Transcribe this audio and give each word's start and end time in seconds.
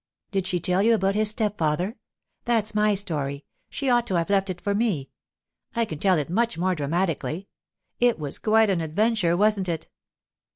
'Did 0.31 0.47
she 0.47 0.59
tell 0.59 0.81
you 0.81 0.95
about 0.95 1.13
his 1.13 1.29
stepfather? 1.29 1.95
That's 2.45 2.73
my 2.73 2.95
story; 2.95 3.45
she 3.69 3.87
ought 3.87 4.07
to 4.07 4.15
have 4.15 4.31
left 4.31 4.49
it 4.49 4.59
for 4.59 4.73
me. 4.73 5.11
I 5.75 5.85
can 5.85 5.99
tell 5.99 6.17
it 6.17 6.27
much 6.27 6.57
more 6.57 6.73
dramatically. 6.73 7.49
It 7.99 8.17
was 8.17 8.39
quite 8.39 8.71
an 8.71 8.81
adventure, 8.81 9.37
wasn't 9.37 9.69
it? 9.69 9.89